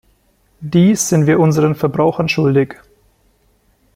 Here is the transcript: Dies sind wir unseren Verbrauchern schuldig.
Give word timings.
Dies 0.61 1.09
sind 1.09 1.27
wir 1.27 1.39
unseren 1.39 1.75
Verbrauchern 1.75 2.27
schuldig. 2.27 2.73